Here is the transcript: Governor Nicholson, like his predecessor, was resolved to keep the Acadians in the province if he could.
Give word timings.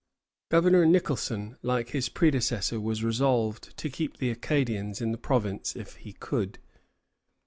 Governor 0.49 0.87
Nicholson, 0.87 1.57
like 1.61 1.89
his 1.89 2.09
predecessor, 2.09 2.81
was 2.81 3.03
resolved 3.03 3.77
to 3.77 3.87
keep 3.87 4.17
the 4.17 4.31
Acadians 4.31 4.99
in 4.99 5.11
the 5.11 5.17
province 5.19 5.75
if 5.75 5.97
he 5.97 6.11
could. 6.13 6.57